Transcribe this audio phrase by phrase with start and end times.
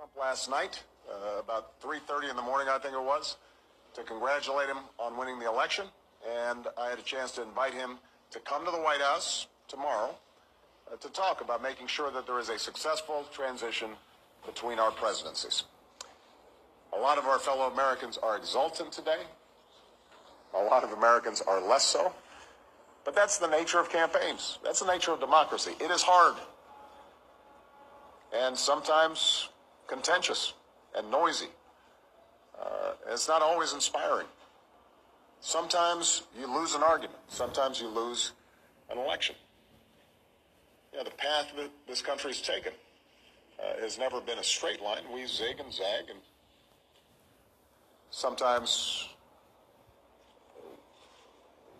[0.00, 3.36] Trump last night, uh, about 3:30 in the morning, I think it was,
[3.92, 5.90] to congratulate him on winning the election,
[6.26, 7.98] and I had a chance to invite him
[8.30, 10.16] to come to the White House tomorrow
[10.90, 13.90] uh, to talk about making sure that there is a successful transition
[14.46, 15.64] between our presidencies.
[16.94, 19.24] A lot of our fellow Americans are exultant today.
[20.54, 22.14] A lot of Americans are less so.
[23.04, 24.60] But that's the nature of campaigns.
[24.64, 25.72] That's the nature of democracy.
[25.78, 26.36] It is hard
[28.32, 29.48] and sometimes
[29.90, 30.54] contentious
[30.96, 31.48] and noisy.
[32.58, 34.26] Uh, it's not always inspiring.
[35.40, 37.18] Sometimes you lose an argument.
[37.28, 38.32] Sometimes you lose
[38.90, 39.34] an election.
[40.94, 42.72] Yeah, the path that this country's taken
[43.58, 45.02] uh, has never been a straight line.
[45.12, 46.18] We zig and zag, and
[48.10, 49.08] sometimes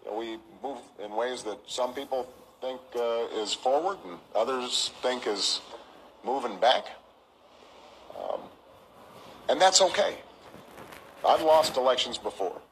[0.05, 2.29] you know, we move in ways that some people
[2.61, 5.61] think uh, is forward and others think is
[6.25, 6.87] moving back.
[9.51, 10.15] And that's okay.
[11.27, 12.63] I've lost elections before.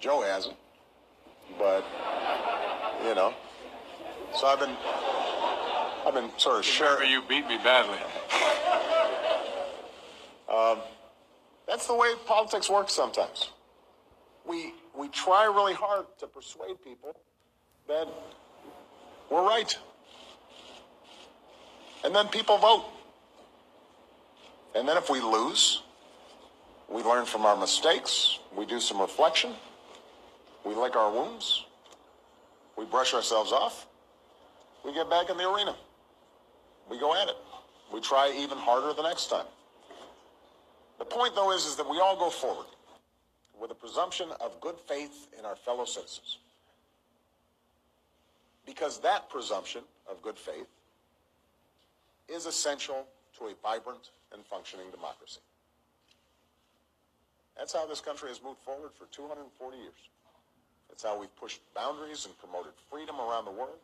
[0.00, 0.56] Joe hasn't.
[1.56, 1.84] But,
[3.04, 3.32] you know.
[4.34, 4.76] So I've been,
[6.04, 7.04] I've been sort of sure.
[7.04, 7.98] you beat me badly.
[10.52, 10.78] Um,
[11.68, 13.52] that's the way politics works sometimes.
[14.44, 17.16] We, we try really hard to persuade people
[17.86, 18.08] that
[19.30, 19.78] we're right.
[22.04, 22.86] And then people vote.
[24.76, 25.82] And then if we lose,
[26.90, 29.54] we learn from our mistakes, we do some reflection,
[30.66, 31.64] we lick our wounds,
[32.76, 33.86] we brush ourselves off,
[34.84, 35.74] we get back in the arena.
[36.90, 37.36] We go at it.
[37.92, 39.46] We try even harder the next time.
[40.98, 42.66] The point, though, is, is that we all go forward
[43.58, 46.38] with a presumption of good faith in our fellow citizens.
[48.66, 50.66] Because that presumption of good faith
[52.28, 53.06] is essential
[53.38, 55.40] to a vibrant and functioning democracy.
[57.56, 59.92] That's how this country has moved forward for 240 years.
[60.88, 63.80] That's how we've pushed boundaries and promoted freedom around the world.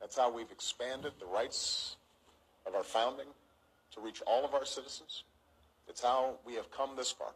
[0.00, 1.96] That's how we've expanded the rights
[2.66, 3.26] of our founding
[3.94, 5.24] to reach all of our citizens.
[5.88, 7.32] It's how we have come this far.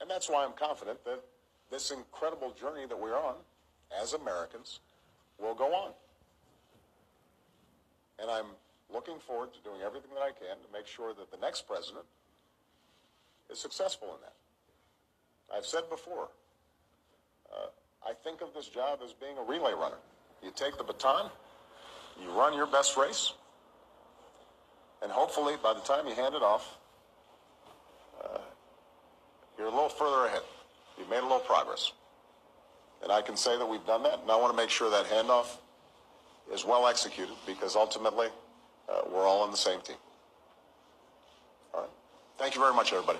[0.00, 1.22] And that's why I'm confident that
[1.70, 3.34] this incredible journey that we're on
[4.00, 4.80] as Americans
[5.38, 5.92] will go on.
[8.18, 8.46] And I'm
[8.92, 12.04] looking forward to doing everything that I can to make sure that the next president
[13.50, 14.34] is successful in that.
[15.54, 16.28] I've said before,
[17.52, 17.68] uh,
[18.06, 19.98] I think of this job as being a relay runner.
[20.42, 21.30] You take the baton,
[22.22, 23.32] you run your best race,
[25.02, 26.78] and hopefully by the time you hand it off,
[28.22, 28.38] uh,
[29.58, 30.42] you're a little further ahead.
[30.98, 31.92] You've made a little progress.
[33.02, 35.06] And I can say that we've done that, and I want to make sure that
[35.06, 35.58] handoff
[36.52, 38.28] is well executed because ultimately
[38.88, 39.96] uh, we're all on the same team.
[41.74, 41.90] All right.
[42.38, 43.18] Thank you very much, everybody.